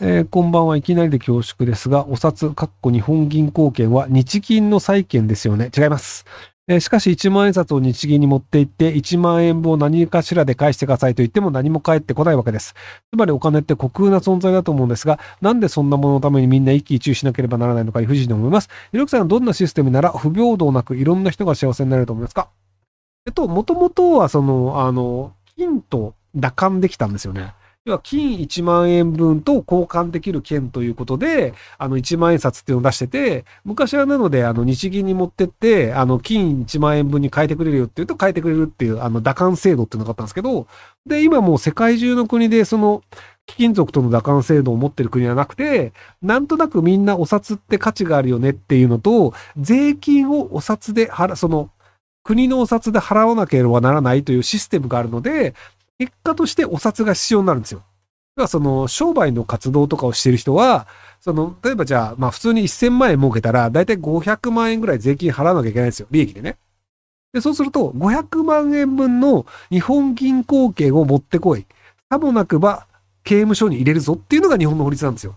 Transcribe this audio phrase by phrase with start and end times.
[0.00, 5.72] えーこんばんはいきなりで恐縮ですが、お札、かっこ日本銀行券は日銀の債券ですよね。
[5.76, 6.24] 違います。
[6.68, 12.76] えーしかし1万円札を日銀に持って行って1万円分を何かしらで返してくださいと言っても何も返ってこないわけです。
[13.12, 18.68] つまりお金って虚空な存在だと思うんですが、なんでそんなもののためにみんな一喜一憂しなければならないのか理不尽に思います。
[18.92, 22.50] ひろきさんはどんなシステムなら不平等なくいろんな人が幸せになれると思いますか？
[23.26, 27.52] えっと、もともとはその、あの、金と打換できたんですよね。
[27.88, 40.66] 要は金1万円分と交換できる券ということで、あの1万円札っていうのを出してて、昔はなので、あの日銀に持ってって、あの金1万円分に変えてくれるよって言うと変えてくれるっていう、あの打換制度っていうのがあったんですけど、
[41.06, 43.02] で、今もう世界中の国でその、
[43.46, 51.70] 貴金属との打換制度を持ってる国はなくて、なんとなくみんなお札って価値があるよねっていうのと、税金をお札で払、その、
[52.24, 55.54] 国のお札で払わなければならないというシステムがあるので、
[55.98, 57.80] 結果としてお札が必要になるんですよ。
[57.80, 60.86] だからその商売の活動とかをしている人は、
[61.20, 66.06] その、例えばじゃあ、まあ普通に1000万円儲けたら、だいたい500万円ぐらい税金払わなきゃいけないんですよ。
[66.10, 66.56] 利益でね。
[67.32, 71.66] で、そうすると、500万円分の日本銀行券を持ってこい。
[72.10, 72.86] さもなくば、
[73.24, 75.36] 刑務所に入れるぞっていうのが日本の法律なんですよ。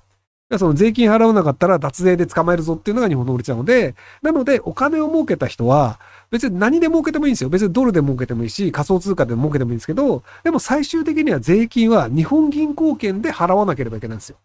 [0.57, 5.99] その税金払わなかったら脱税で捕まえるぞっていうのが日本の法律なので、なのでお金を儲けた人は、
[6.29, 7.49] 別に何で儲けてもいいんですよ。
[7.49, 14.37] 別にドルで儲けてもいいし、仮想通貨で儲けてもいいんですけど、でも最終的には税金は日本銀行券で払わなければいけないんですよ。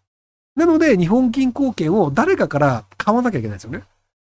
[0.55, 3.79] なので、日本銀行券を誰かから買わなきゃいけないんですよね。
[3.79, 3.81] っ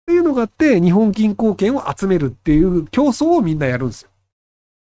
[0.07, 4.09] ていうのがあって、日本銀行券を集めるっていう競争をみんなやるんですよ。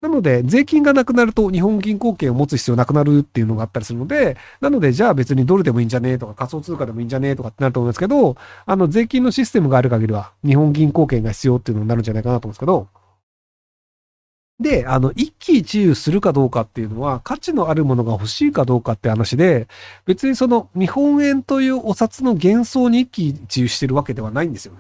[0.01, 12.87] なので、税金がなくなると日本銀行券を持つ必要なくなるっていうのがあったりするので、なので、じゃあ別にドルでもいいんじゃねえとか仮想通貨でもいいんじゃねえとかってなると思うんですけど、あの、税金のシステムがある限りは日本銀行券が必要っていうのになるんじゃないかなと思うんですけど、
[14.59, 19.67] で、あの、一喜一憂するかどうかっていうのは、価値のあるものが欲しいかどうかって話で、
[20.05, 24.79] 別にその日本円というお札の幻想に一喜一憂してるわけではないんですよね。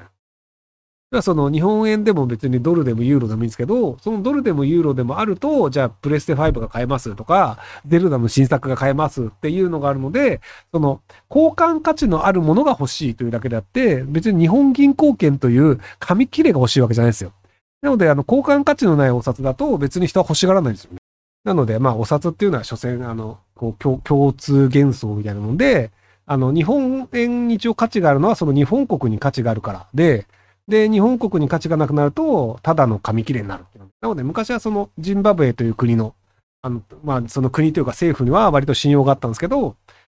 [1.23, 10.39] その日本円でも別にドルでもユーロでもいいんですけど、そのドルでもユーロでもあると、じゃあプレステ5が買えますとか、ゼルダの新作が買えますっていうのがあるので、
[10.71, 17.33] その交換価値のあるものが欲しいというだけであって、別に日本銀行券という紙切れが欲しいわけじゃないですよ。
[17.81, 20.99] なので、あの、交換価値のないお札だと別に人は欲しがらないんですよね。
[21.43, 25.89] なので、まあ、お札っていうのは所詮、あの、こう、共共通幻想みたいなもんで、
[26.27, 29.87] あの、日本円に一応価値があるのは、その日本国に価値があるから。
[29.95, 30.27] で、
[30.69, 33.65] で、日本国に価値がなくなると、ただの紙切れになる。
[34.01, 36.13] なので、昔はその、ジンバブエという国の、
[36.61, 39.75] あの、まあ、その国というか政府には割と信用があったんですけど、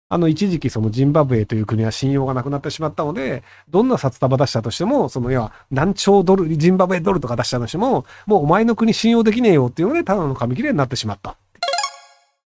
[0.09, 11.35] あの、一時期そのジンバブエという国は信用がなくなってしまったので、どんな札束出したとしても、その、要は、何兆ドル、ジンバブエドルとか出したとしても、もうお前の国信用できねえよっていうので、ただの紙切れになってしまった。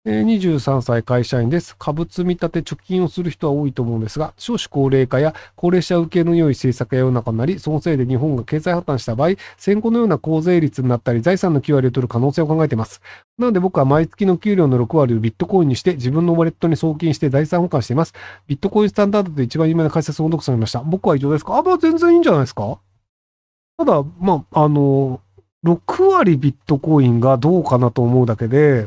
[0.09, 1.75] え23歳会社員です。
[1.77, 13.01] 株積立貯金をする人は多いと思うんですが、少子高齢化や高齢者受けの良い政策や世の中になり、そのせいで日本が経済破綻した場合、戦後のような高税率になったり、財産の9割を取る可能性を考えています。
[13.37, 18.15] なので僕は毎月の給料の6割をビットコインにして、自分のウォレットに送金して財産保管しています。
[18.47, 20.83] ビットコインスタンダードで一番有名な解説を読されました。
[20.83, 21.59] 僕は以上ですか？
[21.59, 22.79] あ、まあ全然いいんじゃないですか？
[23.77, 25.21] ただ、まあ、あの、
[25.65, 28.87] 6割ビットコインがどうかなと思うだけで、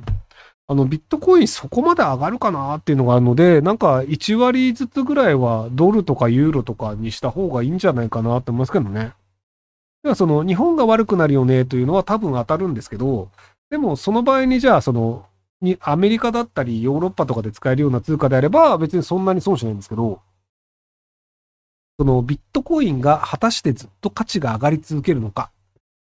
[0.71, 9.13] あの、ビットコインそこまで上がるかなっていうのがあるので、なんか1割ずつぐらいはドルとかユーロとかにした方がいいんじゃないかなって思いますけどね。
[10.03, 13.29] ではその日本が悪くなるよねというのは多分当たるんですけど、
[13.71, 15.25] でもその場合にじゃあその、
[15.59, 20.21] にアメリカだったりヨーロッパとかで使えるような通貨であれば別にそんなに損しないんですけど、
[21.97, 25.49] そのビットコインが果たしてずっと価値が上がり続けるのか。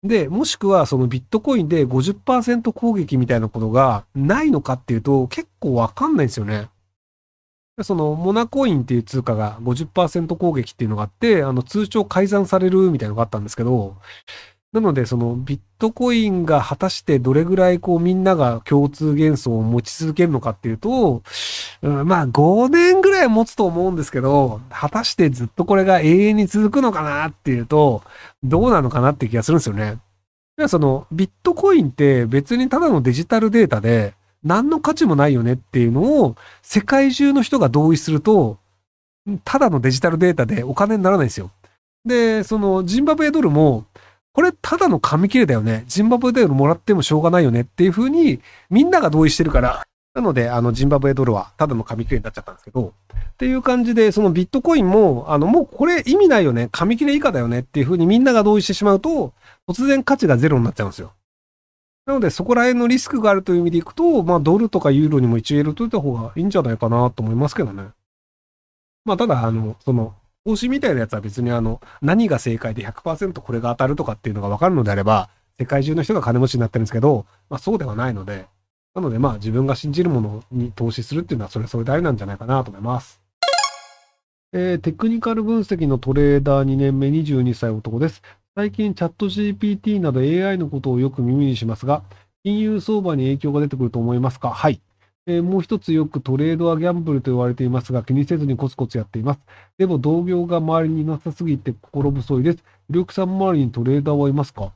[0.03, 6.69] で、もしくはそのビットコインで50%攻撃みたいなことがないのかっていうと結構わかんないんですよね。
[7.82, 13.97] そのモナコインっていう通貨が50%攻撃っていうのがあって、あの通帳改ざんされるみたいなのがあったんですけど、
[14.72, 21.22] なのでそのビットコインが果たしてどれぐらいこうみんなが共通幻想を持ち続けるのかっていうと、
[21.80, 28.02] まあ5年ぐらい持つと思うんですけど、果たしてずっとこれが永遠に続くのかなっていうと、
[28.43, 29.98] どうなのかなって気がするんですよね。
[30.66, 38.58] そのビットコインって別にただのデジタルデータで何の価値もないよねっていうのを世界中の人が同意すると、
[39.44, 41.50] ただのデジタルデータでお金にならないんですよ。
[42.04, 43.84] で、そのジンバブエドルも、
[44.38, 45.82] これただの紙切れだよね。
[45.88, 48.40] ジンバブエドルもらってもしょうがないよねっていうふうに
[48.70, 52.94] みんなが同意してるから、なので、あの、ジンバブエドルはただの紙切れになっちゃったんですけど、
[53.32, 56.69] っていう感じで、そのビットコインも、あの、もうこれ意味ないよね。
[56.70, 59.32] 紙切れ以下だよねっていうふうにみんなが同意してしまうと、
[59.69, 61.14] 突然価値がゼロになっちゃうんですよ。
[62.06, 67.88] なので、そこら辺のリスクがあるという意味でいくと、まあ、ドルとかユーロにも一応入れといた方がいいんじゃないかなと思いますけどね。
[69.05, 70.14] まあ、ただ、あの、その、
[70.48, 75.28] 投資みたいなやつは別にあの、何が正解で100%これが当たるとかっていうのがわかるのであれば、
[75.58, 78.46] 世界中の人が金持ちになってるんですけど、まあそうではないので、
[78.94, 83.20] なのでまあ自分が信じるものに投資するっていうのはそれそれ大事なんじゃないかなと思います。
[84.54, 88.22] えー、テクニカル分析のトレーダー2年目22歳男です。
[88.54, 92.04] 最近チャット GPT など AI のことをよく耳にしますが、
[92.42, 94.48] 金融相場に影響が出てくると思いますか？
[94.48, 94.80] はい。
[95.30, 99.40] えー、もう一つよくトレードはギャンブルと言われていますが、気にせずにコツコツやっています。
[99.76, 102.56] でも同業が周りにいなさすぎて心細いです。
[102.56, 102.62] ひ
[102.94, 104.72] ろゆきさん周りにトレーダーはいますか？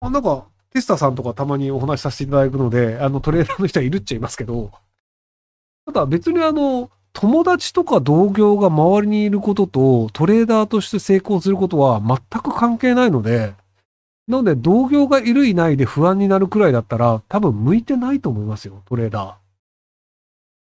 [0.00, 4.72] あなんか、テスタさんとかたまにお話しさせていただくので、あのトレーダーの人はいるっちゃいますけど、
[5.86, 13.54] ただ別にあの、友達とか同業が周りにいることとトレーダーとして成功することは全く関係ないので、
[14.26, 19.47] なので同業がいるいないで不安になるくらいだったら多分向いてないと思いますよ、トレーダー。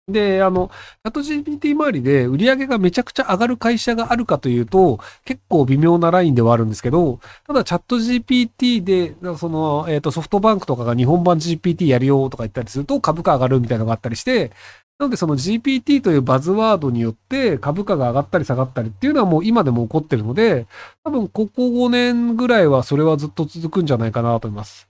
[0.08, 14.50] で、あの、チャット GPT 周りで売り上げがめちゃくちゃ上がる会社があるかというと、結構微妙なラインではあるんですけど、ただチャット GPT で、その、えっ、ー、と、ソフトバンクとかが日本版 GPT やるよとか言ったりすると株価上がるみたいなのがあったりして、
[14.98, 20.66] なのでその GPT というバズワードによって株価が上がったり下がったりっていうのはもう今でも起こってるので、
[21.04, 24.87] 多分ここ5年ぐらいはそれはずっと続くんじゃないかなと思います。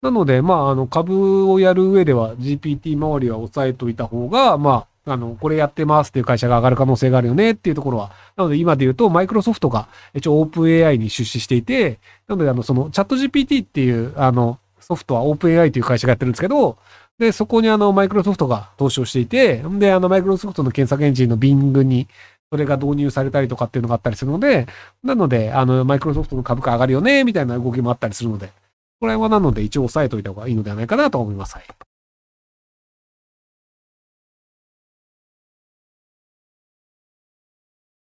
[0.00, 11.98] なので、まあ、あの、株をやる上では GPT 周りは押さえといた方が、まあ、あの、これやってますっていう会社が上がる可能性があるよねっていうところは、なので今で言うと、マイクロソフトが一応オープン AI に出資していて、
[12.28, 16.78] なので、あの、その、チャット GPT っていう、あの、ソフトはオープン AI という会社がやってるんですけど、
[17.18, 22.06] で、そこにあの、マイクロソフトが投資をしていて、んで、あの、マイクロソフトの検索エンジンの Bing に、
[22.50, 24.66] それが導入されたりとかっていうのがあったりするので、
[25.02, 28.50] なので、あの、マイクロソフトの株価上がるよね、みたいな動きもあったりするので、
[29.00, 31.56] これはなので一応押さえておいた方がいいのではないかなと思います。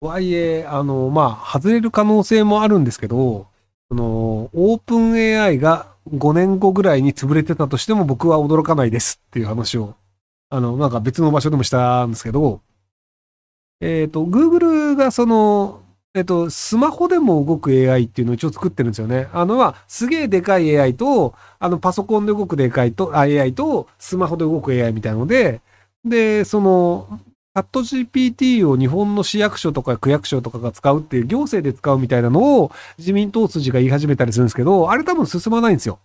[0.02, 3.48] とはいえ、あの、まあ、外れる可能性もあるんですけど、
[3.90, 9.96] その、オープン AI が5年後ぐらいに潰れてたとしても僕は驚かないですっていう話を、
[10.50, 12.62] あの、なんか別の場所でもしたんですけど、
[13.80, 15.81] えっ、ー、と、Google がその、
[16.14, 19.30] えっと、スマホでも動く AI っていうのを一応作ってるんですよね。
[19.32, 25.62] あの、は、すげえでかい AI と、あの、パソコンで動くでかいと、AI と、スマホで動く AI みたいなので、
[26.04, 27.08] で、その、
[27.56, 36.00] チャット GPT を日本の市役所とか区役所とかが使うっていう行政で使うみたいなのを自民党筋が言い始めたりするんですけど、あれ多分進まないんですよ。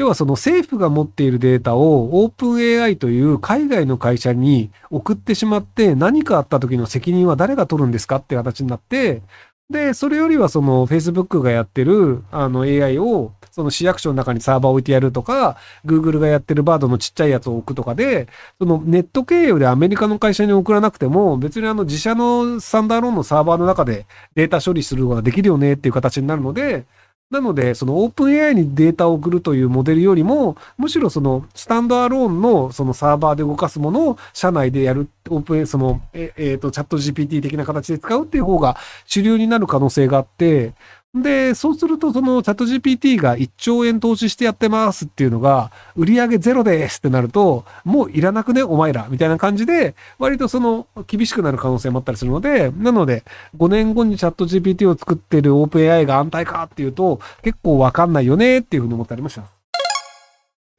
[0.00, 9.20] 要はその政府が持っているデータをオープン AI という海外の会社に送ってしまって何かあった時の責任は誰が取るんですかって形になって、
[9.68, 18.26] で、それよりはその Facebook がやってるあの AI をその市役所の中にサーバー置いてやるとか、Google がやってるバードのちっちゃいやつを置くとかで、
[18.58, 26.86] そのネット経由でアメリカの会社に送らなくても、別にあの自社のスタンダーローンのサーバーの中でデータ処理することができるよねっていう形になるので、
[27.30, 40.74] なので、そのオープン AI にデータを送るというモデルよりも、むしろそのスタンドアローンのそのサーバーで動かすものを社内でやる、オープン、その、えっ、えー、と、チャット GPT 的な形で使うっていう方が主流になる可能性があって、
[41.12, 53.24] で、そうすると、そのチャット GPT が1兆円投資してやってますっていうのが、売り上げゼロですってなると、もういらなくね、お前ら、みたいな感じで、割とその、厳しくなる可能性もあったりするので、なので、
[53.56, 59.59] 5年後にチャット GPT を作ってる OpenAI が安泰かっていうと、結構わかんないよねっていうふうに思ってありました。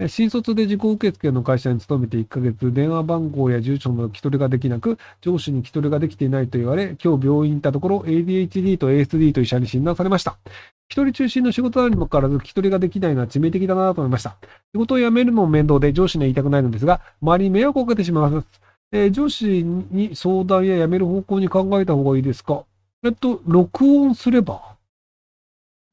[0.07, 10.38] 新卒で自己受付の会社に勤めて1ヶ月、電話番号や住所の聞き取りができなく、上司に聞き取りができていないと言われ、今日病院行ったところ、ADHD と ASD と医者に診断されました。
[10.89, 14.38] 一人中心の仕事なにもかかわらず聞き取りができないのは致命的だなと思いました。
[14.74, 18.48] 仕事を辞めるのも面倒で上司には言いたくないのですが、周りに迷惑をかけてしまいます。
[18.91, 22.63] えー、上司に相談や辞める方向に考えた方がいいですか？
[23.03, 24.70] えっと、録音すれば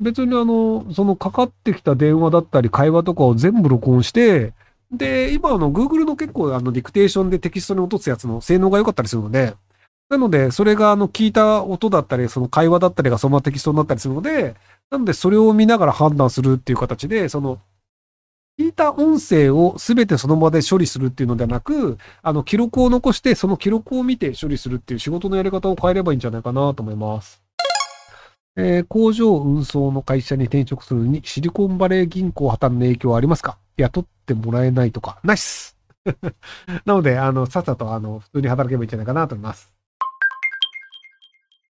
[0.01, 4.53] 別にあの、そのかかってきた電話だったり会話とかを全部録音して、
[4.93, 9.55] で、今あの、Google の結構あの、ディクテーションでテキストに落とすやつの性能が良かったりするので、
[10.09, 14.55] なので、それがあの、聞いた音だったり、その会話だったりがそのままテキストになったりするので、
[14.91, 17.61] なので、それを見ながら判断するっていう形で、その、
[18.59, 27.48] 聞いた音声を全てその場で処理するっていうのではなく、あの、記録を残して、その記録を見て処理するっていう仕事のやり方を変えればいいんじゃないかなと思います。
[28.61, 33.57] えー、工場運送の会社に転職するにシリコンバレー銀行破綻の影響はありますか？
[33.77, 35.77] 雇ってもらえないとか、ナイス。
[36.85, 39.78] なので、あの、さっさと、あの、普通に働けばいいんじゃないかなと思います。